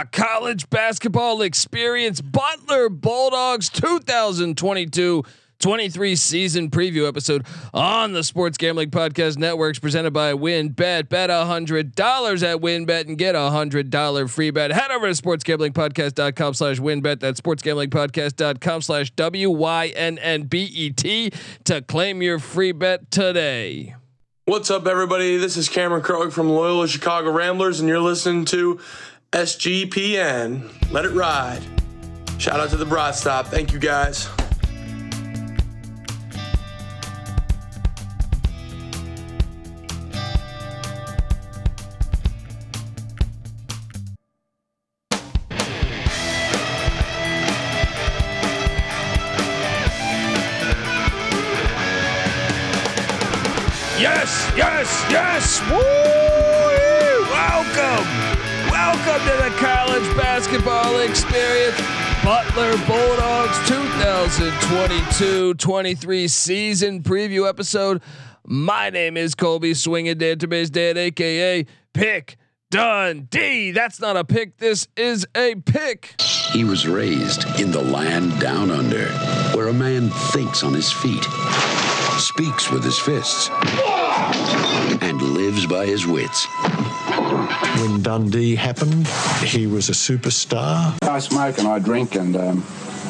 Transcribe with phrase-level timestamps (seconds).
[0.00, 5.24] the college basketball experience Butler Bulldogs 2022
[5.58, 11.08] 23 season preview episode on the Sports Gambling Podcast Networks presented by WynnBET.
[11.08, 14.70] Bet a hundred dollars at WynnBET and get a hundred dollar free bet.
[14.70, 17.20] Head over to sportsgamblingpodcast.com slash WynnBET.
[17.20, 21.32] That's sportsgamblingpodcast.com slash W Y N N B E T
[21.64, 23.94] to claim your free bet today.
[24.44, 25.38] What's up, everybody?
[25.38, 28.78] This is Cameron Krutwig from Loyola Chicago Ramblers, and you're listening to
[29.36, 30.90] SGPN.
[30.90, 31.60] Let it ride.
[32.38, 33.48] Shout out to the Broad Stop.
[33.48, 34.30] Thank you, guys.
[54.00, 55.70] Yes, yes, yes.
[55.70, 55.95] Woo!
[60.46, 61.76] Basketball experience.
[62.24, 68.00] Butler Bulldogs 2022-23 season preview episode.
[68.44, 72.36] My name is Colby Swinging Database Dad, aka Pick
[72.70, 73.72] Dundee.
[73.72, 74.58] That's not a pick.
[74.58, 76.14] This is a pick.
[76.52, 79.08] He was raised in the land down under,
[79.56, 81.24] where a man thinks on his feet,
[82.20, 83.50] speaks with his fists,
[85.02, 86.46] and lives by his wits.
[87.80, 89.06] When Dundee happened,
[89.44, 90.96] he was a superstar.
[91.02, 92.64] I smoke and I drink and um,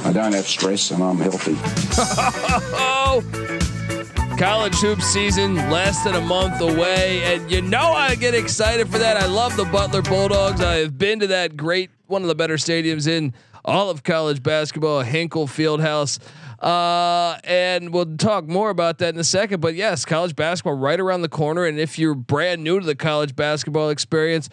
[0.04, 1.56] I don't have stress and I'm healthy.
[4.38, 8.98] College hoop season less than a month away, and you know I get excited for
[8.98, 9.16] that.
[9.16, 10.60] I love the Butler Bulldogs.
[10.60, 13.32] I have been to that great one of the better stadiums in
[13.66, 16.20] all of college basketball, Hinkle Fieldhouse.
[16.60, 19.60] Uh, and we'll talk more about that in a second.
[19.60, 21.66] But yes, college basketball right around the corner.
[21.66, 24.48] And if you're brand new to the college basketball experience,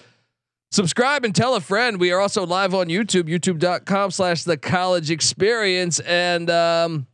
[0.72, 2.00] subscribe and tell a friend.
[2.00, 6.00] We are also live on YouTube, youtube.com slash the college experience.
[6.02, 7.08] And, um,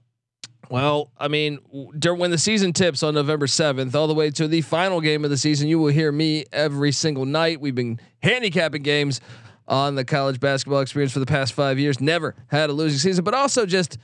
[0.69, 1.59] well, I mean,
[1.97, 5.23] during when the season tips on November 7th, all the way to the final game
[5.23, 7.59] of the season, you will hear me every single night.
[7.59, 9.19] We've been handicapping games
[9.69, 12.01] on the college basketball experience for the past five years.
[12.01, 13.97] Never had a losing season, but also just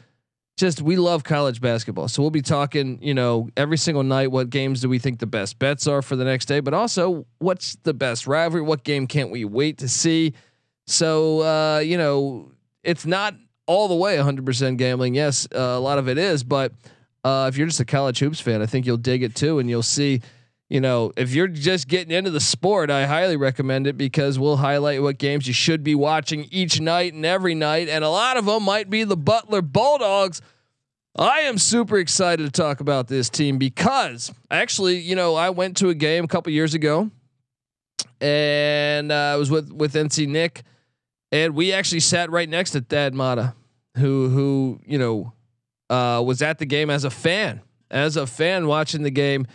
[0.57, 2.07] just we love college basketball.
[2.07, 5.25] So we'll be talking, you know, every single night what games do we think the
[5.25, 9.07] best bets are for the next day, but also what's the best rivalry, what game
[9.07, 10.33] can't we wait to see?
[10.87, 12.51] So uh, you know,
[12.83, 13.35] it's not
[13.67, 15.15] all the way 100% gambling.
[15.15, 16.71] Yes, uh, a lot of it is, but
[17.23, 19.67] uh, if you're just a college hoops fan, I think you'll dig it too and
[19.67, 20.21] you'll see
[20.69, 24.57] you know, if you're just getting into the sport, I highly recommend it because we'll
[24.57, 27.87] highlight what games you should be watching each night and every night.
[27.87, 30.41] And a lot of them might be the Butler Bulldogs.
[31.17, 35.77] I am super excited to talk about this team because actually, you know, I went
[35.77, 37.11] to a game a couple years ago
[38.19, 40.63] and uh, I was with, with NC Nick
[41.31, 43.53] and we actually sat right next to Thad Matta,
[43.97, 45.31] who, who, you know,
[45.91, 47.61] uh, was at the game as a fan,
[47.91, 49.45] as a fan watching the game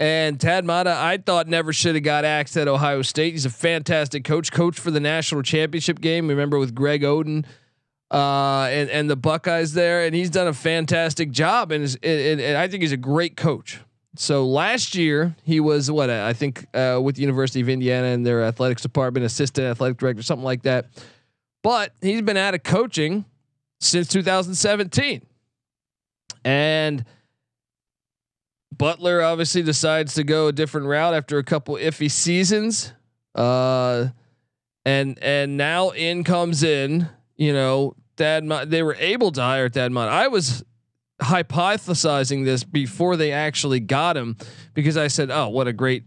[0.00, 3.32] and Thad Matta, I thought never should have got axed at Ohio State.
[3.32, 6.26] He's a fantastic coach, coach for the national championship game.
[6.26, 7.44] Remember with Greg Oden
[8.10, 11.70] uh, and and the Buckeyes there, and he's done a fantastic job.
[11.70, 13.78] And, is, and, and I think he's a great coach.
[14.16, 18.24] So last year he was what I think uh, with the University of Indiana and
[18.24, 20.86] their athletics department, assistant athletic director, something like that.
[21.62, 23.26] But he's been out of coaching
[23.80, 25.20] since 2017,
[26.42, 27.04] and
[28.80, 32.94] Butler obviously decides to go a different route after a couple iffy seasons.
[33.34, 34.08] Uh,
[34.86, 38.48] and and now in comes in, you know, Thad.
[38.70, 40.10] They were able to hire Thad Matta.
[40.10, 40.64] I was
[41.20, 44.38] hypothesizing this before they actually got him
[44.72, 46.04] because I said, "Oh, what a great,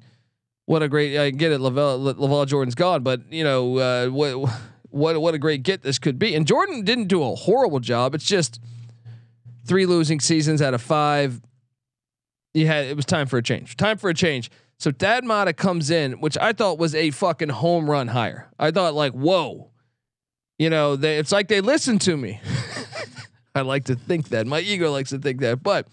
[0.65, 4.51] what a great." I get it, LaVall, LaVall Jordan's gone, but you know uh, what
[4.89, 6.33] what what a great get this could be.
[6.33, 8.15] And Jordan didn't do a horrible job.
[8.15, 8.59] It's just
[9.63, 11.39] three losing seasons out of five
[12.53, 13.75] you had it was time for a change.
[13.77, 14.49] Time for a change.
[14.77, 18.49] So Thad Matta comes in, which I thought was a fucking home run hire.
[18.59, 19.69] I thought like, whoa,
[20.59, 22.41] you know, they, it's like they listened to me.
[23.55, 25.87] I like to think that my ego likes to think that, but,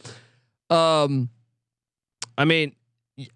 [0.70, 1.28] um,
[2.38, 2.74] I mean,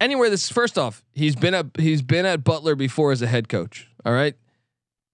[0.01, 3.49] anywhere this first off, he's been at he's been at Butler before as a head
[3.49, 3.89] coach.
[4.05, 4.35] All right.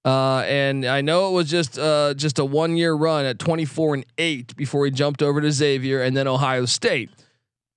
[0.04, 3.94] Uh, and I know it was just uh, just a one year run at 24
[3.96, 7.10] and 8 before he jumped over to Xavier and then Ohio State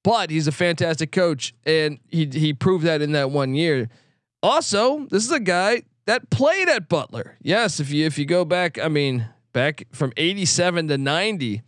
[0.03, 3.89] but he's a fantastic coach, and he he proved that in that one year.
[4.41, 7.37] Also, this is a guy that played at Butler.
[7.41, 11.61] Yes, if you if you go back, I mean, back from '87 to '90,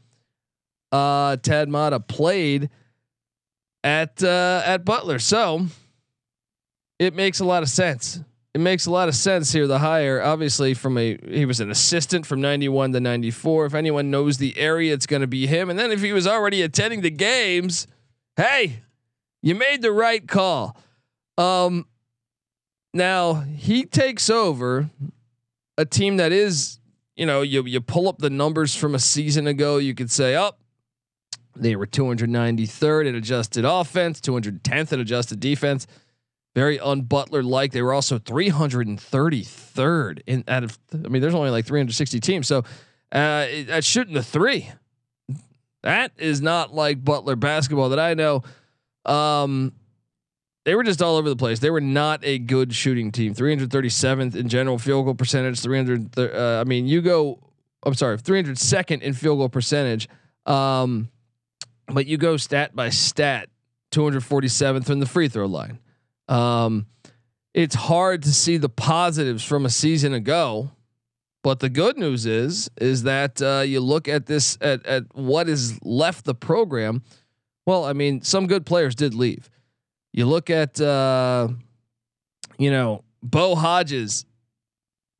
[0.91, 2.69] uh, Thad Matta played
[3.83, 5.67] at uh, at Butler, so
[6.99, 8.19] it makes a lot of sense.
[8.53, 9.67] it makes a lot of sense here.
[9.67, 13.67] The hire, obviously, from a he was an assistant from '91 to '94.
[13.67, 15.69] If anyone knows the area, it's going to be him.
[15.69, 17.87] And then if he was already attending the games,
[18.37, 18.81] hey,
[19.41, 20.77] you made the right call.
[21.37, 21.87] Um,
[22.93, 24.89] now he takes over
[25.77, 26.79] a team that is,
[27.15, 30.37] you know, you you pull up the numbers from a season ago, you could say,
[30.37, 30.51] oh,
[31.55, 35.87] they were 293rd in adjusted offense, 210th in adjusted defense.
[36.53, 37.71] Very unbutler like.
[37.73, 40.79] They were also 333rd in out of.
[40.93, 42.59] I mean, there's only like 360 teams, so
[43.11, 44.71] uh, that's shooting the three.
[45.85, 48.41] That is not like Butler basketball that I know.
[49.05, 49.71] Um,
[50.63, 51.59] they were just all over the place.
[51.59, 53.35] They were not a good shooting team.
[53.35, 55.59] 337th in general field goal percentage.
[55.59, 56.17] 300.
[56.17, 57.39] Uh, I mean, you go.
[57.85, 60.09] I'm sorry, 302nd in field goal percentage.
[60.47, 61.11] Um,
[61.87, 63.49] but you go stat by stat.
[63.91, 65.77] 247th from the free throw line.
[66.27, 66.87] Um,
[67.53, 70.71] it's hard to see the positives from a season ago.
[71.45, 75.47] But the good news is, is that uh, you look at this at at what
[75.47, 77.03] is left the program.
[77.67, 79.47] Well, I mean, some good players did leave.
[80.11, 81.49] You look at, uh,
[82.57, 84.25] you know, Bo Hodges.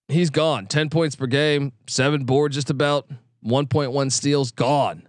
[0.08, 0.66] He's gone.
[0.66, 3.08] Ten points per game, seven boards, just about
[3.42, 5.08] one point one steals, gone.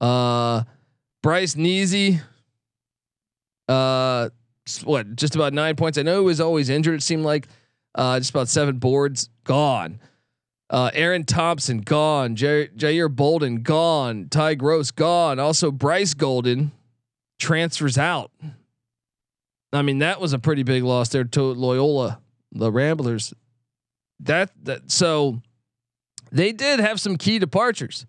[0.00, 0.62] Uh,
[1.22, 2.22] Bryce Nze.
[3.68, 4.30] Uh,
[4.82, 5.14] what?
[5.14, 5.98] Just about nine points.
[5.98, 7.00] I know he was always injured.
[7.00, 7.48] It seemed like.
[7.96, 9.98] Uh, just about seven boards, gone.
[10.68, 12.36] Uh, Aaron Thompson gone.
[12.36, 14.28] Jair Bolden gone.
[14.30, 15.38] Ty Groce gone.
[15.38, 16.72] Also Bryce Golden
[17.38, 18.30] transfers out.
[19.72, 22.20] I mean, that was a pretty big loss there to Loyola,
[22.52, 23.32] the Ramblers.
[24.20, 25.40] That that so
[26.32, 28.06] they did have some key departures,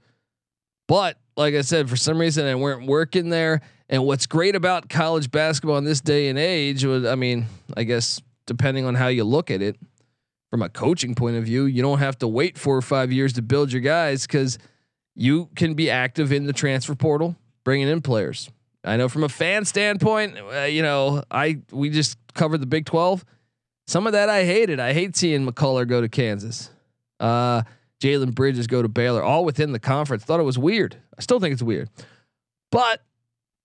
[0.88, 3.62] but like I said, for some reason they weren't working there.
[3.90, 7.46] And what's great about college basketball in this day and age was, I mean,
[7.76, 9.78] I guess depending on how you look at it,
[10.50, 13.34] from a coaching point of view, you don't have to wait four or five years
[13.34, 14.58] to build your guys because
[15.16, 18.50] you can be active in the transfer portal, bringing in players.
[18.84, 22.86] I know from a fan standpoint, uh, you know, I we just covered the Big
[22.86, 23.26] Twelve.
[23.88, 24.80] Some of that I hated.
[24.80, 26.70] I hate seeing McCullar go to Kansas,
[27.20, 27.64] uh,
[28.02, 30.24] Jalen Bridges go to Baylor, all within the conference.
[30.24, 30.98] Thought it was weird.
[31.18, 31.90] I still think it's weird,
[32.72, 33.02] but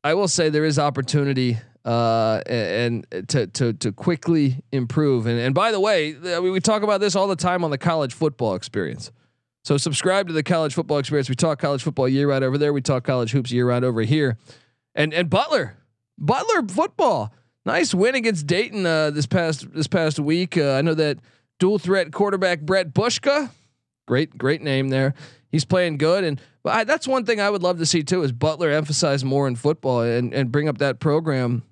[0.02, 5.26] I will say there is opportunity uh, and, to to to quickly improve.
[5.26, 8.14] And and by the way, we talk about this all the time on the college
[8.14, 9.10] football experience.
[9.64, 11.28] So subscribe to the college football experience.
[11.28, 12.72] We talk college football year round over there.
[12.72, 14.36] We talk college hoops year round over here.
[14.94, 15.76] And and Butler,
[16.18, 17.32] Butler football,
[17.64, 20.56] nice win against Dayton uh, this past this past week.
[20.56, 21.18] Uh, I know that
[21.58, 23.50] dual threat quarterback Brett Bushka,
[24.06, 25.14] great great name there.
[25.50, 28.32] He's playing good, and I, that's one thing I would love to see too is
[28.32, 31.62] Butler emphasize more in football and and bring up that program.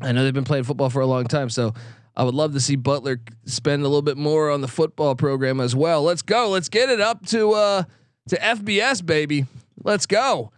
[0.00, 1.74] I know they've been playing football for a long time, so
[2.16, 5.60] I would love to see Butler spend a little bit more on the football program
[5.60, 6.02] as well.
[6.02, 6.50] Let's go.
[6.50, 7.82] Let's get it up to uh
[8.28, 9.46] to FBS baby.
[9.82, 10.52] Let's go.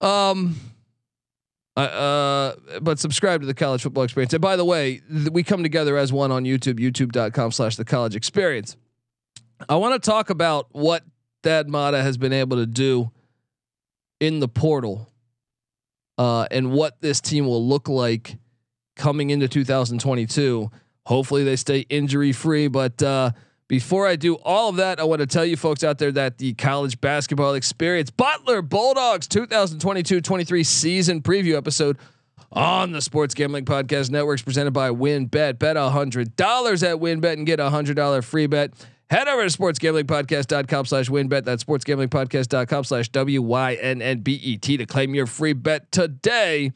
[0.00, 0.56] Um
[1.76, 4.32] uh, but subscribe to the college football experience.
[4.32, 7.84] And by the way, th- we come together as one on YouTube, youtube.com slash the
[7.84, 8.78] college experience.
[9.68, 11.04] I want to talk about what
[11.42, 13.10] Thad Matta has been able to do
[14.20, 15.10] in the portal
[16.18, 18.36] uh, and what this team will look like
[18.96, 20.70] coming into 2022.
[21.06, 23.30] Hopefully they stay injury free, but uh,
[23.68, 26.38] before I do all of that, I want to tell you folks out there that
[26.38, 31.98] the college basketball experience Butler Bulldogs 2022-23 season preview episode
[32.52, 35.58] on the Sports Gambling Podcast Network presented by WynnBET.
[35.58, 38.72] Bet $100 at WynnBET and get a $100 free bet.
[39.08, 41.44] Head over to sportsgamblingpodcast.com slash wynnbet.
[41.44, 46.72] That's sportsgamblingpodcast.com slash W-Y-N-N-B-E-T to claim your free bet today.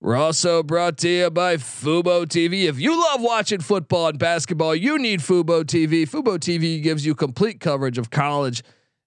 [0.00, 2.64] We're also brought to you by Fubo TV.
[2.64, 6.08] If you love watching football and basketball, you need Fubo TV.
[6.08, 8.62] Fubo TV gives you complete coverage of college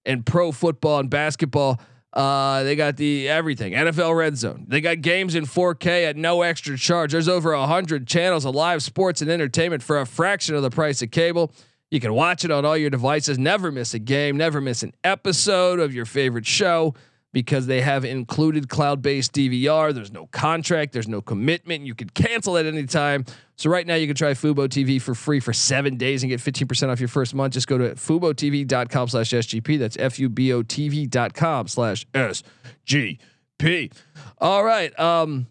[0.05, 1.79] and pro football and basketball.
[2.13, 4.65] Uh, they got the everything NFL Red Zone.
[4.67, 7.11] They got games in 4K at no extra charge.
[7.11, 11.01] There's over hundred channels of live sports and entertainment for a fraction of the price
[11.01, 11.51] of cable.
[11.89, 13.39] You can watch it on all your devices.
[13.39, 14.37] Never miss a game.
[14.37, 16.93] Never miss an episode of your favorite show
[17.33, 19.93] because they have included cloud-based DVR.
[19.93, 21.85] There's no contract, there's no commitment.
[21.85, 23.25] You can cancel at any time.
[23.55, 26.39] So right now you can try Fubo TV for free for seven days and get
[26.39, 27.53] 15% off your first month.
[27.53, 29.79] Just go to FuboTV.com slash SGP.
[29.79, 33.91] That's F-U-B-O-T-V.com slash S-G-P.
[34.39, 34.99] All right.
[34.99, 35.47] Um,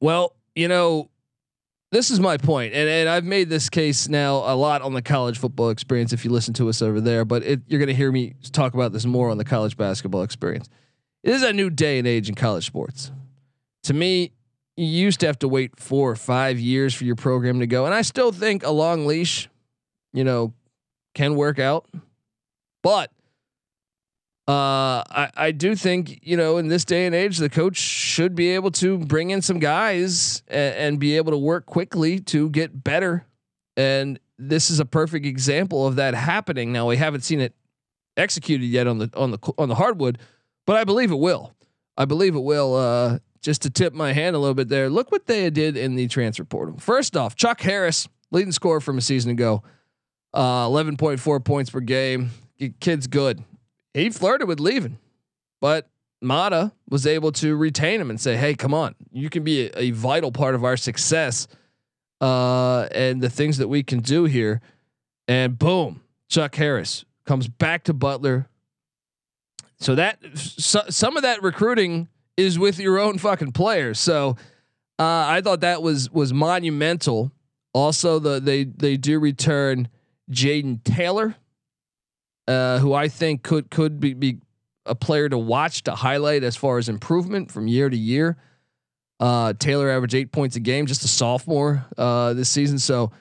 [0.00, 1.08] well, you know,
[1.92, 5.02] this is my point, and and I've made this case now a lot on the
[5.02, 6.14] college football experience.
[6.14, 8.72] If you listen to us over there, but it, you're going to hear me talk
[8.72, 10.70] about this more on the college basketball experience.
[11.22, 13.12] It is a new day and age in college sports.
[13.84, 14.32] To me,
[14.74, 17.84] you used to have to wait four or five years for your program to go,
[17.84, 19.50] and I still think a long leash,
[20.14, 20.54] you know,
[21.14, 21.86] can work out,
[22.82, 23.12] but
[24.48, 28.34] uh, I, I do think you know in this day and age the coach should
[28.34, 32.50] be able to bring in some guys and, and be able to work quickly to
[32.50, 33.26] get better.
[33.76, 36.72] And this is a perfect example of that happening.
[36.72, 37.54] Now we haven't seen it
[38.16, 40.18] executed yet on the on the on the hardwood
[40.66, 41.54] but I believe it will.
[41.96, 44.88] I believe it will uh, just to tip my hand a little bit there.
[44.88, 46.78] Look what they did in the transfer portal.
[46.78, 49.62] First off Chuck Harris leading scorer from a season ago
[50.34, 52.30] uh, 11.4 points per game.
[52.80, 53.44] Kid's good
[53.94, 54.98] he flirted with leaving,
[55.60, 55.88] but
[56.20, 59.70] Matta was able to retain him and say, "Hey, come on, you can be a,
[59.76, 61.46] a vital part of our success
[62.20, 64.60] uh, and the things that we can do here."
[65.28, 68.48] And boom, Chuck Harris comes back to Butler.
[69.78, 73.98] So that so, some of that recruiting is with your own fucking players.
[73.98, 74.36] So
[74.98, 77.32] uh, I thought that was was monumental.
[77.74, 79.88] Also, the they they do return
[80.30, 81.34] Jaden Taylor
[82.48, 84.38] uh, who I think could could be, be
[84.86, 88.36] a player to watch to highlight as far as improvement from year to year.
[89.20, 92.78] Uh, Taylor averaged eight points a game, just a sophomore uh, this season.
[92.78, 93.12] So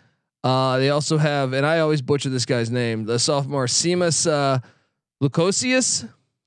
[0.44, 4.60] uh, they also have, and I always butcher this guy's name, the sophomore Simas uh.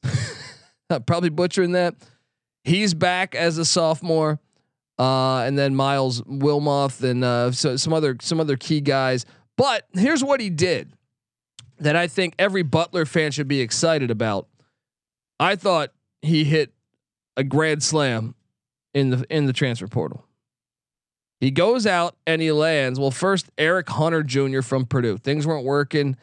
[1.07, 1.95] Probably butchering that.
[2.65, 4.41] He's back as a sophomore,
[4.99, 9.27] uh, and then Miles Wilmoth and uh, so some other some other key guys.
[9.57, 10.93] But here's what he did
[11.85, 14.49] that I think every Butler fan should be excited about.
[15.39, 16.73] I thought he hit
[17.37, 18.35] a grand slam
[18.93, 20.25] in the in the transfer portal.
[21.41, 22.99] He goes out and he lands.
[22.99, 24.63] Well, first Eric Hunter Jr.
[24.63, 25.19] from Purdue.
[25.19, 26.17] Things weren't working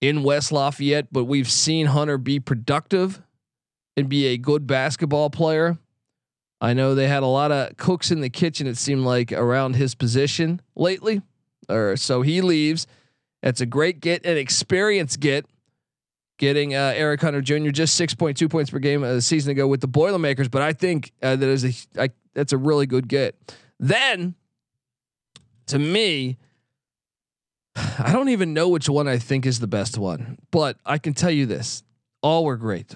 [0.00, 3.22] in West Lafayette, but we've seen Hunter be productive
[3.96, 5.78] and be a good basketball player.
[6.60, 8.66] I know they had a lot of cooks in the kitchen.
[8.66, 11.22] It seemed like around his position lately,
[11.68, 12.86] or so he leaves.
[13.42, 15.46] That's a great get, an experience get.
[16.38, 17.70] Getting uh, Eric Hunter Jr.
[17.70, 20.74] just six point two points per game a season ago with the Boilermakers, but I
[20.74, 23.56] think uh, that is a I, that's a really good get.
[23.80, 24.34] Then,
[25.68, 26.36] to me,
[27.76, 31.14] I don't even know which one I think is the best one, but I can
[31.14, 31.82] tell you this:
[32.22, 32.94] all were great.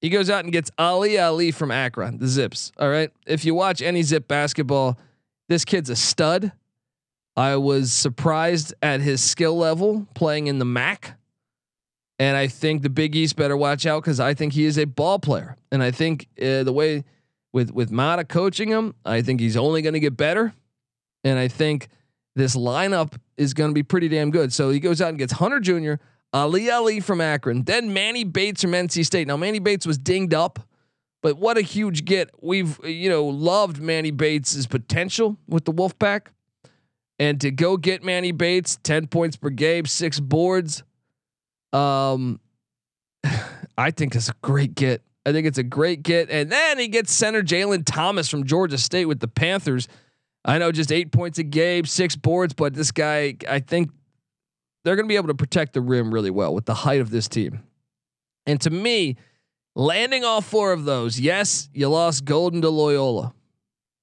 [0.00, 2.72] He goes out and gets Ali Ali from Akron, the Zips.
[2.78, 4.98] All right, if you watch any Zip basketball,
[5.48, 6.52] this kid's a stud.
[7.40, 11.16] I was surprised at his skill level playing in the MAC.
[12.18, 14.84] And I think the Big East better watch out because I think he is a
[14.84, 15.56] ball player.
[15.72, 17.02] And I think uh, the way
[17.54, 20.52] with with Matta coaching him, I think he's only going to get better.
[21.24, 21.88] And I think
[22.36, 24.52] this lineup is going to be pretty damn good.
[24.52, 25.94] So he goes out and gets Hunter Jr.,
[26.34, 29.26] Ali Ali from Akron, then Manny Bates from NC State.
[29.26, 30.58] Now Manny Bates was dinged up,
[31.22, 32.28] but what a huge get.
[32.42, 36.26] We've you know loved Manny Bates' potential with the Wolfpack.
[37.20, 40.82] And to go get Manny Bates, 10 points per game, six boards.
[41.70, 42.40] Um,
[43.78, 45.02] I think it's a great get.
[45.26, 46.30] I think it's a great get.
[46.30, 49.86] And then he gets center Jalen Thomas from Georgia State with the Panthers.
[50.46, 53.90] I know just eight points a game, six boards, but this guy, I think
[54.82, 57.10] they're going to be able to protect the rim really well with the height of
[57.10, 57.62] this team.
[58.46, 59.16] And to me,
[59.74, 63.34] landing all four of those, yes, you lost Golden to Loyola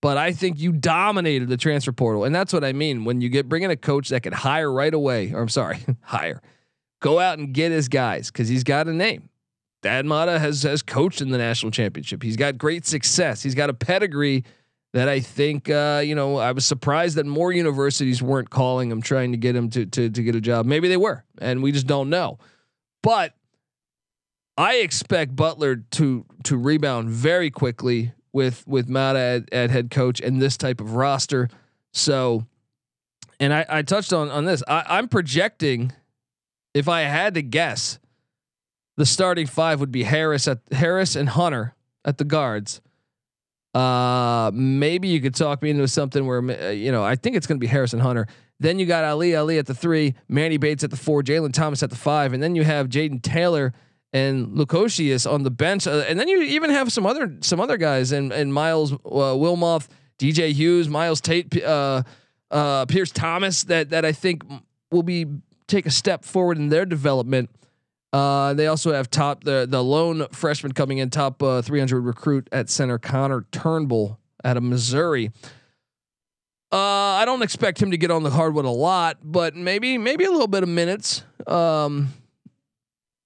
[0.02, 3.30] but I think you dominated the transfer portal, and that's what I mean when you
[3.30, 5.32] get bring in a coach that can hire right away.
[5.32, 6.42] Or I'm sorry, hire,
[7.02, 9.30] go out and get his guys because he's got a name.
[9.84, 12.22] Thad Matta has has coached in the national championship.
[12.24, 13.42] He's got great success.
[13.44, 14.44] He's got a pedigree
[14.94, 16.38] that I think uh, you know.
[16.38, 20.10] I was surprised that more universities weren't calling him, trying to get him to to
[20.10, 20.66] to get a job.
[20.66, 22.40] Maybe they were, and we just don't know.
[23.02, 23.34] But
[24.58, 30.22] I expect Butler to to rebound very quickly with with Matta at, at head coach
[30.22, 31.50] and this type of roster.
[31.92, 32.46] So,
[33.40, 34.62] and I, I touched on on this.
[34.68, 35.92] I, I'm projecting,
[36.76, 37.98] if I had to guess,
[38.96, 41.74] the starting five would be Harris at Harris and Hunter
[42.06, 42.80] at the guards.
[43.74, 47.48] Uh, maybe you could talk me into something where uh, you know I think it's
[47.48, 48.28] going to be Harris and Hunter.
[48.60, 51.82] Then you got Ali Ali at the three, Manny Bates at the four, Jalen Thomas
[51.82, 53.74] at the five, and then you have Jaden Taylor
[54.14, 57.78] and Lukosius on the bench, uh, and then you even have some other some other
[57.78, 58.98] guys and and Miles uh,
[59.36, 59.88] Wilmoth,
[60.18, 62.04] DJ Hughes, Miles Tate, uh,
[62.52, 64.44] uh, Pierce Thomas that that I think
[64.92, 65.26] will be
[65.68, 67.50] take a step forward in their development.
[68.14, 72.48] Uh, they also have top the the lone freshman coming in top uh, 300 recruit
[72.52, 75.32] at center Connor Turnbull out of Missouri.
[76.70, 80.32] I don't expect him to get on the hardwood a lot, but maybe maybe a
[80.32, 81.24] little bit of minutes.
[81.48, 82.10] Um,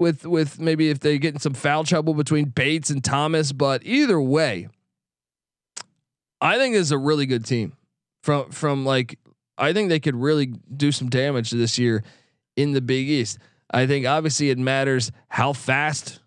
[0.01, 3.85] with with maybe if they get in some foul trouble between Bates and Thomas, but
[3.85, 4.67] either way,
[6.41, 7.73] I think this is a really good team.
[8.23, 9.19] From from like
[9.59, 12.03] I think they could really do some damage this year
[12.57, 13.37] in the Big East.
[13.69, 16.19] I think obviously it matters how fast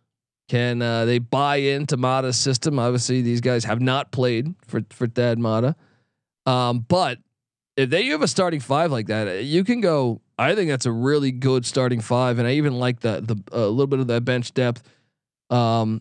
[0.48, 2.78] can uh, they buy into Matta's system.
[2.78, 5.74] Obviously, these guys have not played for for Thad Matta,
[6.46, 7.18] um, but
[7.76, 10.20] if they you have a starting five like that, you can go.
[10.38, 13.66] I think that's a really good starting five, and I even like the the a
[13.66, 14.82] little bit of that bench depth.
[15.50, 16.00] Um,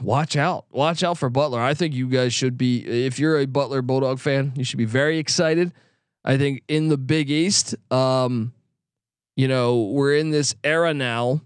[0.00, 1.60] watch out, watch out for Butler.
[1.60, 2.84] I think you guys should be.
[3.06, 5.72] If you're a Butler Bulldog fan, you should be very excited.
[6.24, 8.52] I think in the Big East, um,
[9.36, 11.42] you know, we're in this era now.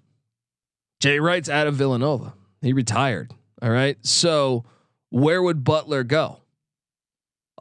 [1.01, 2.33] Jay Wright's out of Villanova.
[2.63, 3.33] He retired.
[3.61, 3.97] All right.
[4.07, 4.65] So
[5.11, 6.42] where would Butler go?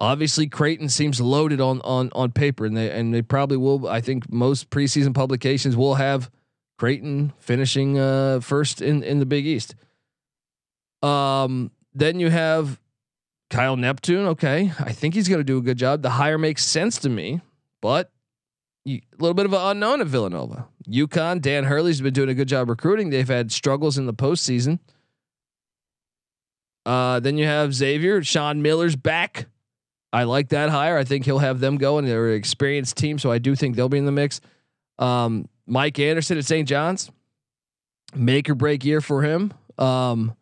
[0.02, 3.88] Obviously, Creighton seems loaded on on on paper, and they and they probably will.
[3.88, 6.32] I think most preseason publications will have
[6.80, 9.76] Creighton finishing uh, first in in the Big East.
[11.04, 12.80] Um, then you have
[13.52, 14.26] Kyle Neptune.
[14.30, 16.02] Okay, I think he's going to do a good job.
[16.02, 17.42] The hire makes sense to me,
[17.80, 18.10] but
[18.88, 20.66] a little bit of an unknown at Villanova.
[20.90, 23.12] UConn, Dan Hurley's been doing a good job recruiting.
[23.12, 24.80] They've had struggles in the postseason.
[26.88, 29.46] Uh, then you have Xavier, Sean Miller's back.
[30.14, 30.98] I like that hire.
[30.98, 32.06] I think he'll have them going.
[32.06, 34.42] They're an experienced team, so I do think they'll be in the mix.
[35.00, 36.68] Um, Mike Anderson at St.
[36.68, 37.10] John's,
[38.14, 39.54] make or break year for him.
[39.78, 40.36] Um,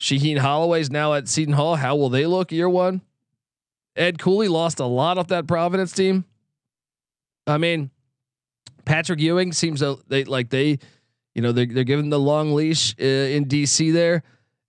[0.00, 1.76] Shaheen Holloway's now at Seton Hall.
[1.76, 3.02] How will they look year one?
[3.94, 6.24] Ed Cooley lost a lot off that Providence team.
[7.46, 7.90] I mean,
[8.84, 10.78] Patrick Ewing seems to, they like they,
[11.34, 14.22] you know, they're they're giving the long leash uh, in DC there,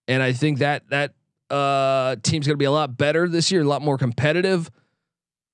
[0.08, 1.14] and I think that that
[1.54, 4.72] uh, team's going to be a lot better this year, a lot more competitive.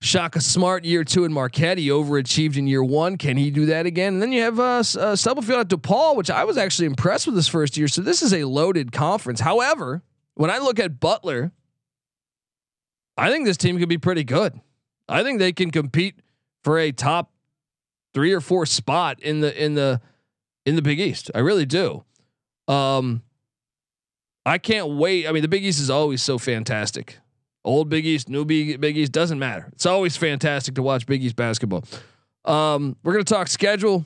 [0.01, 3.17] Shaka Smart year two in Marquette, he overachieved in year one.
[3.17, 4.13] Can he do that again?
[4.13, 7.35] And then you have uh, uh, Stubblefield at DePaul, which I was actually impressed with
[7.35, 7.89] his first year.
[7.89, 9.41] So this is a loaded conference.
[9.41, 10.01] However,
[10.35, 11.51] when I look at Butler,
[13.17, 14.57] I think this team could be pretty good.
[15.09, 16.21] I think they can compete
[16.63, 17.33] for a top
[18.13, 19.99] three or four spot in the in the
[20.65, 21.29] in the Big East.
[21.35, 22.05] I really do.
[22.69, 23.23] Um,
[24.49, 25.27] I can't wait.
[25.27, 27.19] I mean, the Big East is always so fantastic.
[27.63, 29.69] Old Big East, new Big, Big East doesn't matter.
[29.73, 31.83] It's always fantastic to watch Big East basketball.
[32.45, 34.05] Um, we're gonna talk schedule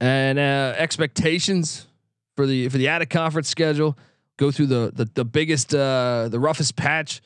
[0.00, 1.88] and uh, expectations
[2.36, 3.98] for the for the out of conference schedule.
[4.36, 7.20] Go through the the, the biggest uh, the roughest patch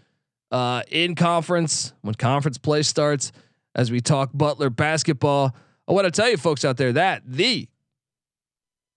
[0.50, 3.32] uh, in conference when conference play starts
[3.74, 5.54] as we talk Butler basketball.
[5.86, 7.68] I want to tell you folks out there that the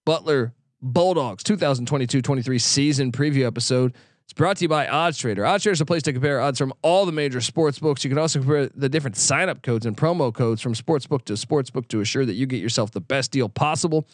[0.06, 5.46] Butler Bulldogs 2022-23 season preview episode It's brought to you by Odds Trader.
[5.46, 8.04] Odds Trader is a place to compare odds from all the major sports books.
[8.04, 11.88] You can also compare the different sign-up codes and promo codes from sportsbook to sportsbook
[11.90, 14.08] to assure that you get yourself the best deal possible.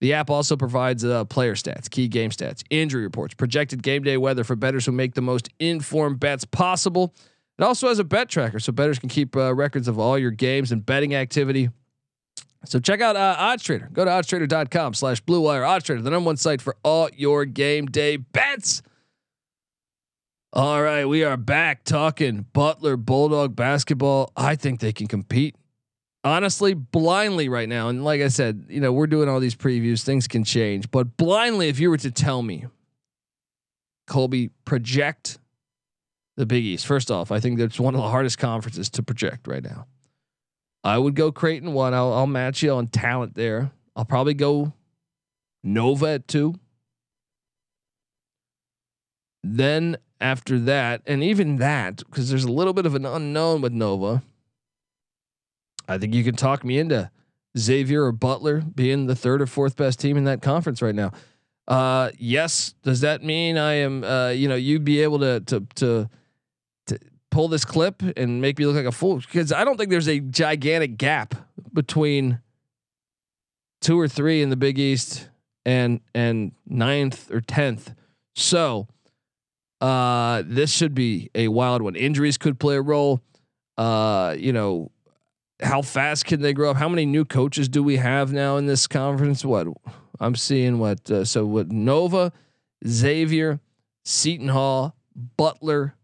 [0.00, 4.16] The app also provides uh, player stats, key game stats, injury reports, projected game day
[4.16, 7.14] weather for bettors who make the most informed bets possible.
[7.58, 10.30] It also has a bet tracker, so bettors can keep uh, records of all your
[10.32, 11.70] games and betting activity.
[12.64, 13.92] So check out uh, OddsTrader.
[13.92, 15.62] Go to oddstrader.com slash Blue Wire.
[15.62, 18.82] OddsTrader, the number one site for all your game day bets.
[20.52, 24.32] All right, we are back talking Butler Bulldog basketball.
[24.36, 25.54] I think they can compete.
[26.24, 27.88] Honestly, blindly right now.
[27.88, 30.02] And like I said, you know, we're doing all these previews.
[30.02, 30.90] Things can change.
[30.90, 32.66] But blindly, if you were to tell me,
[34.06, 35.38] Colby, project
[36.36, 36.86] the Big East.
[36.86, 39.86] First off, I think that's one of the hardest conferences to project right now.
[40.84, 41.94] I would go Creighton one.
[41.94, 43.72] I'll, I'll match you on talent there.
[43.96, 44.72] I'll probably go
[45.62, 46.54] Nova at two.
[49.42, 53.72] Then after that, and even that, because there's a little bit of an unknown with
[53.72, 54.22] Nova,
[55.88, 57.10] I think you can talk me into
[57.56, 61.12] Xavier or Butler being the third or fourth best team in that conference right now.
[61.66, 62.74] Uh, yes.
[62.82, 64.04] Does that mean I am?
[64.04, 66.10] Uh, you know, you'd be able to to to
[67.30, 70.08] pull this clip and make me look like a fool because I don't think there's
[70.08, 71.34] a gigantic gap
[71.72, 72.40] between
[73.80, 75.28] two or three in the Big East
[75.64, 77.94] and and ninth or tenth.
[78.34, 78.88] So
[79.80, 81.96] uh, this should be a wild one.
[81.96, 83.22] Injuries could play a role.
[83.76, 84.90] Uh, you know,
[85.60, 86.76] how fast can they grow up?
[86.76, 89.44] How many new coaches do we have now in this conference?
[89.44, 89.68] What
[90.20, 92.32] I'm seeing what uh, so what Nova,
[92.86, 93.60] Xavier,
[94.04, 94.96] Seton Hall,
[95.36, 95.94] Butler,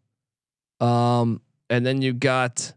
[0.80, 2.72] um, and then you got,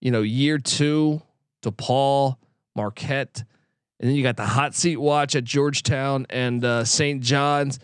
[0.00, 1.22] you know, year two
[1.62, 2.36] DePaul,
[2.74, 3.44] Marquette,
[3.98, 7.22] and then you got the hot seat watch at Georgetown and uh, St.
[7.22, 7.78] John's.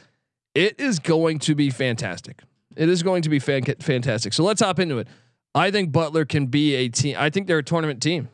[0.55, 2.41] It is going to be fantastic.
[2.75, 4.33] It is going to be fan- fantastic.
[4.33, 5.09] So let's hop into it.
[5.55, 7.17] I think Butler can be a team.
[7.19, 8.29] I think they're a tournament team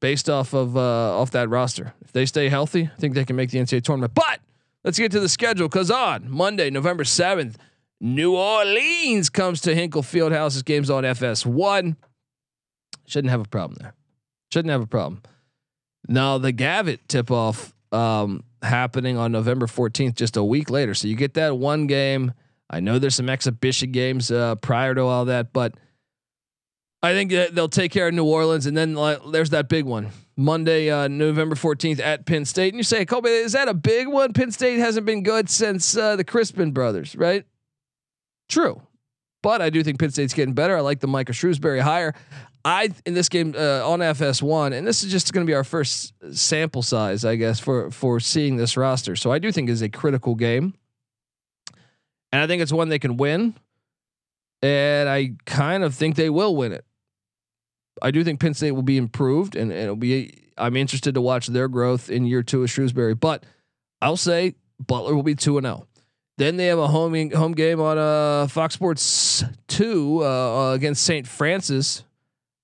[0.00, 1.94] based off of uh, off that roster.
[2.02, 4.14] If they stay healthy, I think they can make the NCAA tournament.
[4.14, 4.40] But
[4.82, 7.58] let's get to the schedule because on Monday, November seventh,
[8.00, 10.54] New Orleans comes to Hinkle Fieldhouse.
[10.54, 11.96] This game's on FS1.
[13.06, 13.94] Shouldn't have a problem there.
[14.52, 15.22] Shouldn't have a problem.
[16.08, 20.94] Now the Gavitt tip off um, happening on November 14th, just a week later.
[20.94, 22.32] So you get that one game.
[22.68, 25.74] I know there's some exhibition games uh, prior to all that, but
[27.02, 29.84] I think that they'll take care of New Orleans, and then uh, there's that big
[29.84, 32.72] one Monday, uh, November 14th at Penn State.
[32.72, 34.32] And you say, Colby, is that a big one?
[34.32, 37.44] Penn State hasn't been good since uh, the Crispin brothers, right?
[38.48, 38.82] True.
[39.42, 40.76] But I do think Penn State's getting better.
[40.76, 42.14] I like the Micah Shrewsberry higher.
[42.64, 45.64] I in this game uh, on FS1, and this is just going to be our
[45.64, 49.16] first sample size, I guess, for for seeing this roster.
[49.16, 50.72] So I do think is a critical game,
[52.32, 53.54] and I think it's one they can win,
[54.62, 56.86] and I kind of think they will win it.
[58.00, 60.40] I do think Penn State will be improved, and, and it'll be.
[60.56, 63.44] I'm interested to watch their growth in year two of Shrewsberry, but
[64.00, 65.86] I'll say Butler will be two and zero.
[66.36, 66.44] Oh.
[66.44, 71.26] Then they have a home home game on uh, Fox Sports two uh, against St.
[71.26, 72.04] Francis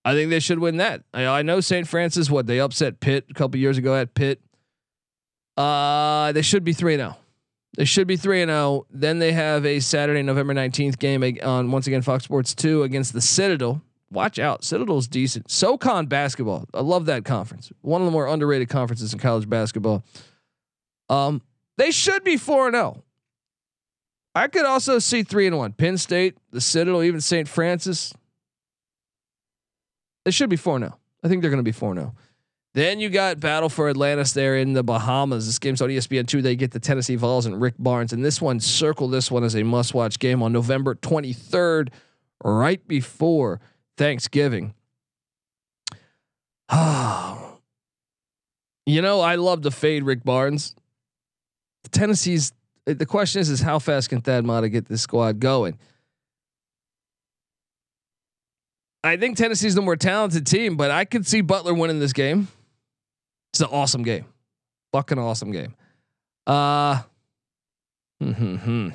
[0.04, 1.02] I think they should win that.
[1.12, 1.86] I, I know St.
[1.86, 2.30] Francis.
[2.30, 4.40] What they upset Pitt a couple years ago at Pitt.
[5.56, 7.16] Uh, they should be three and zero.
[7.18, 7.22] Oh.
[7.76, 8.58] They should be three and zero.
[8.58, 8.86] Oh.
[8.90, 13.12] Then they have a Saturday, November nineteenth game on once again Fox Sports two against
[13.12, 13.82] the Citadel.
[14.10, 15.50] Watch out, Citadel's decent.
[15.50, 16.66] SoCon basketball.
[16.74, 17.70] I love that conference.
[17.82, 20.02] One of the more underrated conferences in college basketball.
[21.08, 21.42] Um,
[21.76, 23.04] they should be four and zero.
[24.34, 24.40] Oh.
[24.40, 25.72] I could also see three and one.
[25.72, 27.48] Penn State, the Citadel, even St.
[27.48, 28.14] Francis.
[30.24, 30.98] They should be 4 0.
[31.22, 32.14] I think they're going to be 4 0.
[32.72, 35.46] Then you got Battle for Atlantis there in the Bahamas.
[35.46, 36.40] This game's on ESPN two.
[36.40, 39.56] They get the Tennessee Vols and Rick Barnes, and this one circle this one as
[39.56, 41.88] a must-watch game on November 23rd,
[42.44, 43.60] right before
[43.96, 44.74] Thanksgiving.
[48.86, 50.76] you know, I love to fade Rick Barnes.
[51.82, 52.52] The Tennessee's
[52.86, 55.78] the question is, is how fast can Thad Matta get this squad going?
[59.02, 62.48] I think Tennessee's the more talented team, but I could see Butler winning this game.
[63.52, 64.26] It's an awesome game,
[64.92, 65.74] fucking awesome game.
[66.46, 67.02] Uh,
[68.22, 68.88] hmm.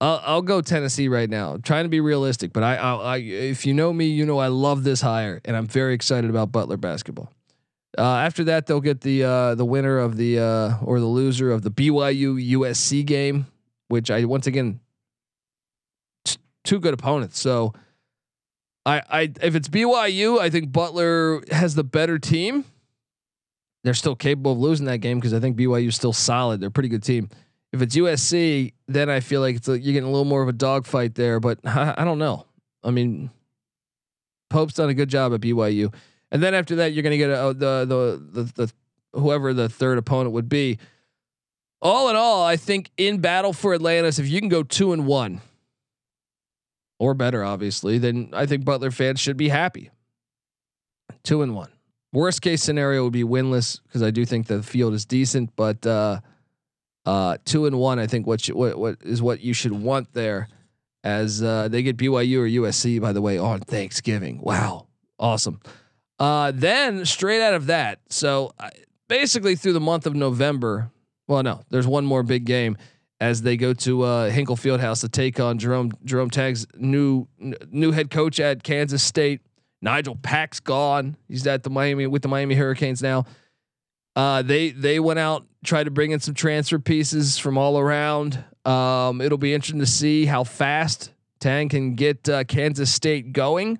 [0.00, 1.54] I'll, I'll go Tennessee right now.
[1.54, 4.38] I'm trying to be realistic, but I, I, I, if you know me, you know
[4.38, 7.33] I love this hire, and I'm very excited about Butler basketball.
[7.96, 11.50] Uh, after that, they'll get the uh, the winner of the uh, or the loser
[11.50, 13.46] of the BYU USC game,
[13.88, 14.80] which I once again
[16.64, 17.38] two good opponents.
[17.38, 17.72] So
[18.84, 22.64] I I if it's BYU, I think Butler has the better team.
[23.84, 26.60] They're still capable of losing that game because I think BYU is still solid.
[26.60, 27.28] They're a pretty good team.
[27.72, 30.52] If it's USC, then I feel like a, you're getting a little more of a
[30.52, 31.38] dogfight there.
[31.38, 32.46] But I, I don't know.
[32.82, 33.30] I mean,
[34.48, 35.92] Pope's done a good job at BYU,
[36.34, 38.72] and then after that, you're going to get a, the, the the the
[39.12, 40.78] whoever the third opponent would be.
[41.80, 45.06] All in all, I think in battle for Atlantis, if you can go two and
[45.06, 45.42] one,
[46.98, 49.90] or better, obviously, then I think Butler fans should be happy.
[51.22, 51.70] Two and one.
[52.12, 55.86] Worst case scenario would be winless because I do think the field is decent, but
[55.86, 56.18] uh,
[57.06, 60.12] uh, two and one, I think what, you, what what is what you should want
[60.14, 60.48] there,
[61.04, 64.40] as uh, they get BYU or USC by the way on Thanksgiving.
[64.42, 65.60] Wow, awesome.
[66.24, 68.50] Uh, then straight out of that, so
[69.08, 70.90] basically through the month of November.
[71.28, 72.78] Well, no, there's one more big game
[73.20, 77.28] as they go to uh, Hinkle Fieldhouse to take on Jerome Jerome Tang's new
[77.70, 79.42] new head coach at Kansas State.
[79.84, 81.18] Nijel Pack's gone.
[81.28, 83.26] He's at the Miami with the Miami Hurricanes now.
[84.16, 88.42] Uh, they they went out tried to bring in some transfer pieces from all around.
[88.64, 93.78] Um, it'll be interesting to see how fast Tang can get uh, Kansas State going.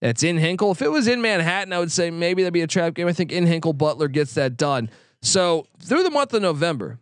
[0.00, 0.70] That's in Hinkle.
[0.70, 3.06] If it was in Manhattan, I would say maybe that'd be a trap game.
[3.06, 4.90] I think in Hinkle Butler gets that done.
[5.22, 6.98] So through the month of November,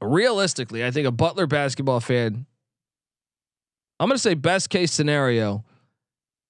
[0.00, 2.46] realistically, I think a Butler basketball fan.
[4.00, 5.64] I'm going to say best case scenario.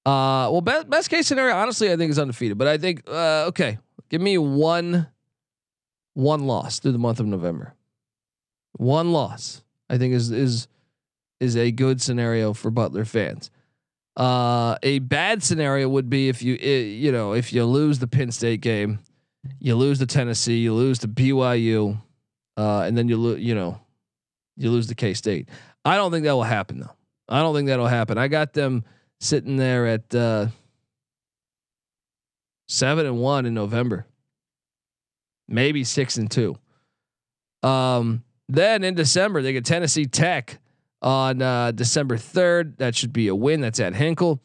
[0.07, 2.57] Uh, well, best best case scenario, honestly, I think is undefeated.
[2.57, 5.09] But I think uh, okay, give me one,
[6.15, 7.75] one loss through the month of November.
[8.73, 10.69] One loss, I think is is
[11.41, 13.51] is a good scenario for Butler fans.
[14.17, 18.31] Uh, a bad scenario would be if you you know if you lose the Penn
[18.33, 19.01] State game,
[19.59, 22.01] you lose the Tennessee, you lose the BYU
[22.57, 23.81] uh, and then you lose, you know,
[24.57, 25.49] you lose the K State.
[25.85, 26.93] I don't think that will happen though.
[27.29, 28.19] I don't think that'll happen.
[28.19, 28.85] I got them
[29.21, 30.47] sitting there at uh,
[32.69, 34.07] seven and one in November,
[35.49, 36.57] maybe six and two.
[37.63, 40.59] Um, then in December they get Tennessee Tech
[41.07, 42.79] on uh, December third.
[42.79, 43.61] That should be a win.
[43.61, 44.43] That's at Hinkle.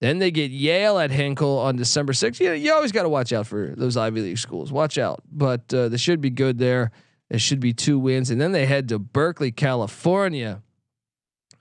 [0.00, 2.38] Then they get Yale at Hinkle on December 6th.
[2.38, 4.70] You, you always got to watch out for those Ivy League schools.
[4.70, 5.22] Watch out.
[5.30, 6.92] But uh, they should be good there.
[7.30, 10.62] It should be two wins, and then they head to Berkeley, California.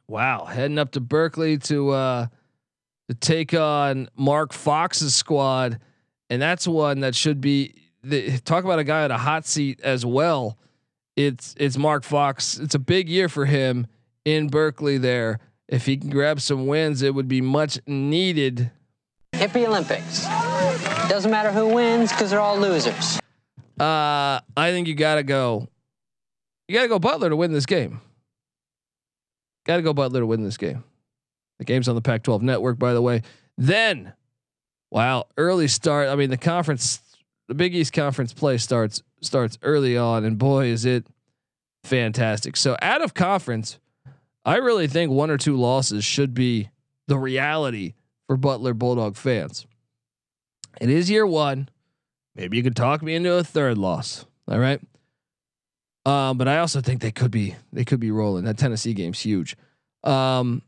[0.07, 2.27] Wow, heading up to Berkeley to uh,
[3.09, 5.79] to take on Mark Fox's squad,
[6.29, 9.79] and that's one that should be the, talk about a guy at a hot seat
[9.81, 10.59] as well.
[11.15, 12.59] It's it's Mark Fox.
[12.59, 13.87] It's a big year for him
[14.25, 14.97] in Berkeley.
[14.97, 18.71] There, if he can grab some wins, it would be much needed.
[19.33, 20.25] Hippie Olympics.
[21.09, 23.19] Doesn't matter who wins because they're all losers.
[23.79, 25.67] Uh, I think you gotta go.
[26.67, 28.01] You gotta go Butler to win this game.
[29.65, 30.83] Gotta go Butler to win this game.
[31.59, 33.21] The game's on the Pac-12 network, by the way.
[33.57, 34.13] Then,
[34.91, 36.09] wow, early start.
[36.09, 37.01] I mean, the conference,
[37.47, 41.05] the Big East Conference play starts starts early on, and boy, is it
[41.83, 42.57] fantastic.
[42.57, 43.79] So out of conference,
[44.45, 46.69] I really think one or two losses should be
[47.07, 47.93] the reality
[48.27, 49.65] for Butler Bulldog fans.
[50.81, 51.69] It is year one.
[52.35, 54.25] Maybe you could talk me into a third loss.
[54.47, 54.81] All right.
[56.05, 58.43] Um, but I also think they could be they could be rolling.
[58.43, 59.55] That Tennessee game's huge.
[60.03, 60.61] Um,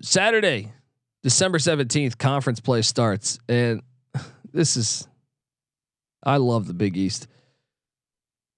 [0.00, 0.72] Saturday,
[1.24, 3.40] December 17th, conference play starts.
[3.48, 3.82] And
[4.52, 5.08] this is
[6.22, 7.26] I love the Big East.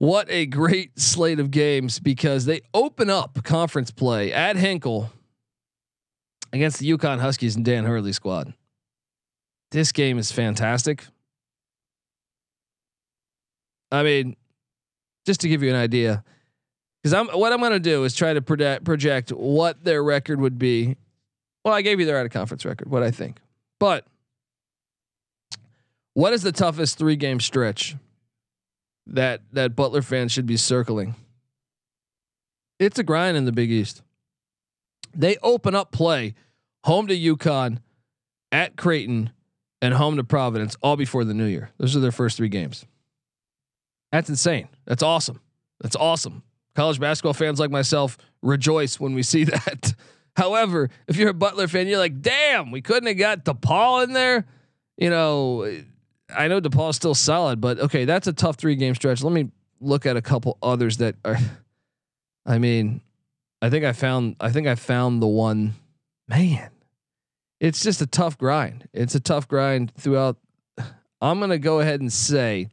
[0.01, 5.11] What a great slate of games because they open up conference play at Hinkle
[6.55, 8.55] against the UConn Huskies and Dan Hurley squad.
[9.73, 11.05] This game is fantastic.
[13.93, 14.37] I mean,
[15.27, 16.25] just to give you an idea,
[17.03, 20.41] because I'm what I'm going to do is try to project, project what their record
[20.41, 20.97] would be.
[21.63, 23.39] Well, I gave you their out of conference record, what I think,
[23.79, 24.07] but
[26.15, 27.97] what is the toughest three game stretch
[29.07, 31.15] that that Butler fans should be circling?
[32.79, 34.03] It's a grind in the Big East.
[35.15, 36.35] They open up play
[36.85, 37.79] home to UConn,
[38.53, 39.31] at Creighton,
[39.83, 41.71] and home to Providence all before the new year.
[41.79, 42.85] Those are their first three games.
[44.13, 44.69] That's insane.
[44.87, 45.41] That's awesome.
[45.81, 46.43] That's awesome.
[46.75, 49.95] College basketball fans like myself rejoice when we see that.
[50.37, 54.13] However, if you're a Butler fan, you're like, damn, we couldn't have got DePaul in
[54.13, 54.47] there.
[54.97, 55.83] You know,
[56.35, 59.23] I know DePaul is still solid, but okay, that's a tough three game stretch.
[59.23, 61.37] Let me look at a couple others that are.
[62.47, 63.03] I mean,
[63.61, 64.37] I think I found.
[64.41, 65.75] I think I found the one.
[66.29, 66.71] Man,
[67.61, 68.89] it's just a tough grind.
[68.93, 70.37] It's a tough grind throughout.
[71.21, 72.69] I'm gonna go ahead and say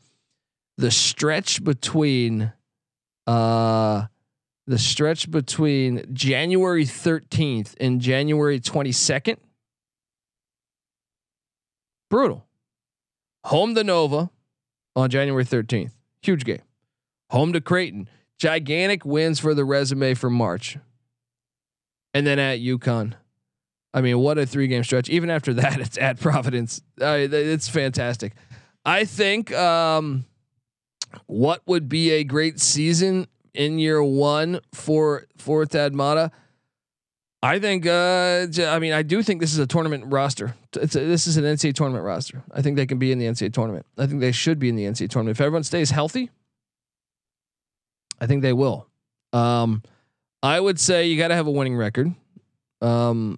[0.78, 2.54] the stretch between
[3.26, 4.06] uh
[4.68, 9.38] the stretch between January 13th and January 22nd
[12.10, 12.47] brutal
[13.48, 14.30] home to Nova
[14.96, 15.92] on January 13th
[16.28, 16.62] huge game.
[17.32, 18.10] Home to Creighton.
[18.38, 20.78] Gigantic wins for the resume for March.
[22.14, 23.14] And then at UConn.
[23.94, 25.10] I mean what a three game stretch.
[25.10, 26.82] Even after that it's at Providence.
[27.02, 28.34] Uh, it's fantastic.
[28.86, 30.26] I think um
[31.26, 36.32] what would be a great season in year one for for Thad Matta?
[37.42, 37.86] I think.
[37.86, 40.56] Uh, I mean, I do think this is a tournament roster.
[40.76, 42.44] A, this is an NCAA tournament roster.
[42.52, 43.86] I think they can be in the NCAA tournament.
[43.98, 46.30] I think they should be in the NCAA tournament if everyone stays healthy.
[48.20, 48.88] I think they will.
[49.34, 49.84] Um,
[50.42, 52.14] I would say you got to have a winning record,
[52.82, 53.38] um,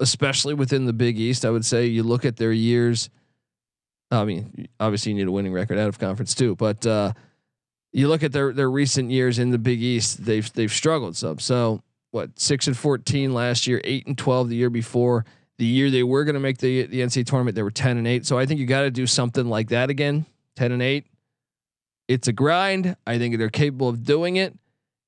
[0.00, 1.44] especially within the Big East.
[1.44, 3.10] I would say you look at their years
[4.10, 7.12] I mean, obviously you need a winning record out of conference too, but uh,
[7.92, 11.38] you look at their their recent years in the Big East, they've they've struggled some.
[11.38, 11.82] So
[12.14, 15.24] what six and fourteen last year, eight and twelve the year before.
[15.58, 18.06] The year they were going to make the the NCAA tournament, they were ten and
[18.06, 18.24] eight.
[18.24, 20.24] So I think you got to do something like that again.
[20.56, 21.06] Ten and eight.
[22.06, 22.96] It's a grind.
[23.06, 24.56] I think they're capable of doing it.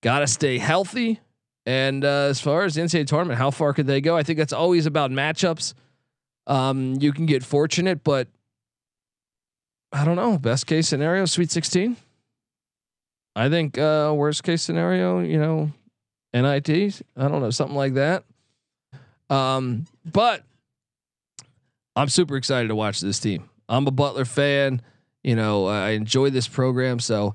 [0.03, 1.21] Got to stay healthy.
[1.65, 4.17] And uh, as far as the NCAA tournament, how far could they go?
[4.17, 5.75] I think that's always about matchups.
[6.47, 8.29] Um, you can get fortunate, but
[9.93, 10.39] I don't know.
[10.39, 11.97] Best case scenario, Sweet 16.
[13.35, 15.73] I think uh, worst case scenario, you know,
[16.43, 17.03] NIT.
[17.17, 18.25] I don't know, something like that.
[19.31, 20.43] Um, but
[21.95, 23.49] I'm super excited to watch this team.
[23.69, 24.83] I'm a Butler fan.
[25.25, 27.35] You know, I enjoy this program, so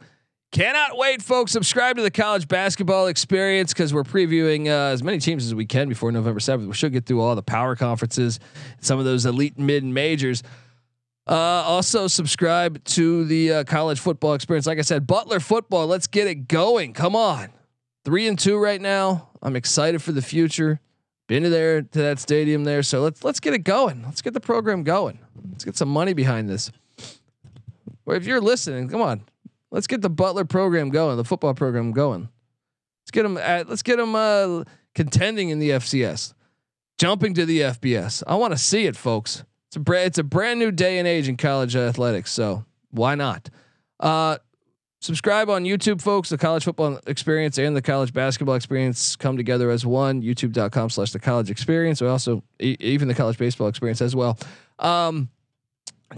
[0.52, 1.52] cannot wait, folks.
[1.52, 5.66] Subscribe to the college basketball experience because we're previewing uh, as many teams as we
[5.66, 6.68] can before November 7th.
[6.68, 8.40] We should get through all the power conferences,
[8.80, 10.44] some of those elite mid majors.
[11.28, 14.66] Uh, also subscribe to the uh, college football experience.
[14.66, 15.88] Like I said, Butler football.
[15.88, 16.94] Let's get it going.
[16.94, 17.50] Come on,
[18.06, 19.30] three and two right now.
[19.42, 20.80] I'm excited for the future.
[21.28, 24.04] Been to there to that stadium there, so let's let's get it going.
[24.04, 25.20] Let's get the program going.
[25.50, 26.72] Let's get some money behind this.
[28.06, 29.24] Or if you're listening, come on,
[29.70, 32.28] let's get the Butler program going, the football program going.
[33.04, 33.70] Let's get them at.
[33.70, 36.34] Let's get them uh, contending in the FCS,
[36.98, 38.24] jumping to the FBS.
[38.28, 39.46] I want to see it, folks.
[39.68, 42.32] It's a brand, it's a brand new day and age in college athletics.
[42.32, 43.50] So why not?
[44.02, 44.38] Uh,
[45.02, 46.30] subscribe on YouTube, folks.
[46.30, 50.22] The college football experience and the college basketball experience come together as one.
[50.22, 52.02] YouTube.com slash the college experience.
[52.02, 54.38] Or also e- even the college baseball experience as well.
[54.80, 55.30] Um,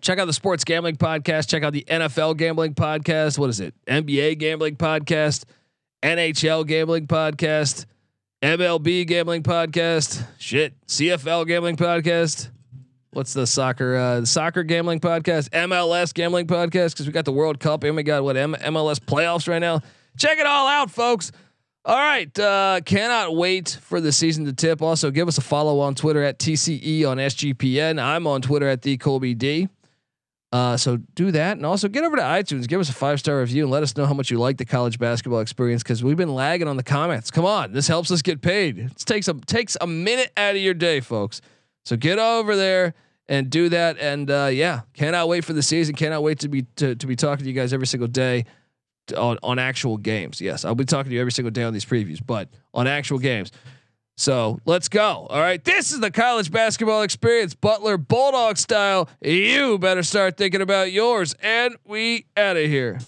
[0.02, 1.50] check out the sports gambling podcast.
[1.50, 3.40] Check out the NFL gambling podcast.
[3.40, 3.74] What is it?
[3.88, 5.46] NBA gambling podcast,
[6.04, 7.86] NHL gambling podcast,
[8.42, 10.26] MLB gambling podcast.
[10.38, 12.50] Shit, CFL gambling podcast.
[13.14, 15.50] What's the soccer uh, the soccer gambling podcast?
[15.52, 19.00] MLS gambling podcast because we got the World Cup and we got what M- MLS
[19.00, 19.82] playoffs right now.
[20.18, 21.32] Check it all out, folks.
[21.86, 24.82] All right, uh, cannot wait for the season to tip.
[24.82, 28.02] Also, give us a follow on Twitter at TCE on SGPN.
[28.02, 29.68] I'm on Twitter at the Colby D.
[30.52, 33.40] Uh, so do that, and also get over to iTunes, give us a five star
[33.42, 36.18] review, and let us know how much you like the college basketball experience because we've
[36.18, 37.30] been lagging on the comments.
[37.30, 38.80] Come on, this helps us get paid.
[38.80, 41.42] It takes a takes a minute out of your day, folks.
[41.84, 42.94] So get over there
[43.28, 45.96] and do that, and uh, yeah, cannot wait for the season.
[45.96, 48.46] Cannot wait to be to, to be talking to you guys every single day
[49.18, 50.42] on on actual games.
[50.42, 53.20] Yes, I'll be talking to you every single day on these previews, but on actual
[53.20, 53.52] games.
[54.16, 55.26] So let's go.
[55.30, 55.64] All right.
[55.64, 59.10] This is the college basketball experience, Butler Bulldog style.
[59.22, 61.36] You better start thinking about yours.
[61.42, 63.00] And we out of here.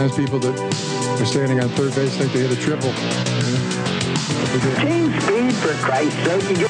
[0.00, 2.88] Sometimes people that are standing on third base think they hit a triple.
[2.88, 3.60] you know?
[4.40, 4.76] But they did.
[4.80, 6.58] Team speed, for Christ's sake.
[6.58, 6.66] You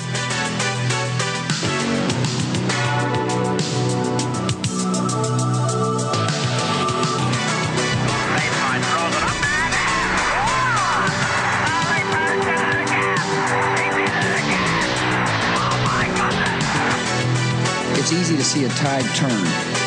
[17.97, 19.80] It's easy to see a tide turn.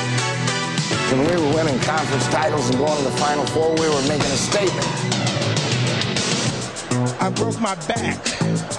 [1.14, 4.32] When we were winning conference titles and going to the Final Four, we were making
[4.32, 4.84] a statement.
[7.22, 8.18] I broke my back.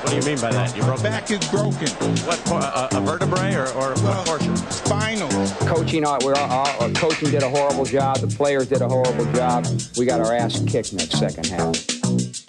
[0.03, 0.77] What do you mean by that?
[0.77, 1.87] You broke Back is broken.
[2.27, 2.51] what?
[2.51, 4.57] A, a vertebrae or, or what portion?
[4.57, 5.29] Spinal.
[5.69, 8.17] Coaching, uh, we're, uh, uh, coaching did a horrible job.
[8.17, 9.65] The players did a horrible job.
[9.97, 12.44] We got our ass kicked in that second half.